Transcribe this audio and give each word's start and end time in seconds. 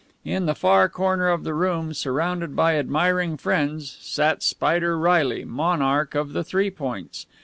In 0.25 0.47
the 0.47 0.55
far 0.55 0.89
corner 0.89 1.27
of 1.27 1.43
the 1.43 1.53
room, 1.53 1.93
surrounded 1.93 2.55
by 2.55 2.75
admiring 2.75 3.37
friends, 3.37 3.97
sat 4.01 4.41
Spider 4.41 4.97
Reilly, 4.97 5.45
monarch 5.45 6.15
of 6.15 6.33
the 6.33 6.43
Three 6.43 6.71
Points. 6.71 7.27